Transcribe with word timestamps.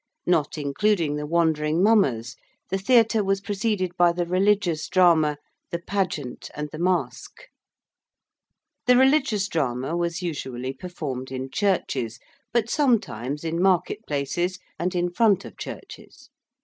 Not 0.25 0.57
including 0.57 1.15
the 1.15 1.27
wandering 1.27 1.83
mummers, 1.83 2.35
the 2.71 2.79
Theatre 2.79 3.23
was 3.23 3.39
preceded 3.39 3.95
by 3.97 4.11
the 4.11 4.25
Religious 4.25 4.89
Drama, 4.89 5.37
the 5.69 5.77
Pageant, 5.77 6.49
and 6.55 6.67
the 6.71 6.79
Masque. 6.79 7.43
The 8.87 8.97
Religious 8.97 9.47
Drama 9.47 9.95
was 9.95 10.23
usually 10.23 10.73
performed 10.73 11.31
in 11.31 11.51
churches, 11.51 12.17
but 12.51 12.67
sometimes 12.67 13.43
in 13.43 13.61
market 13.61 13.99
places 14.07 14.57
and 14.79 14.95
in 14.95 15.11
front 15.11 15.45
of 15.45 15.55
churches. 15.55 16.31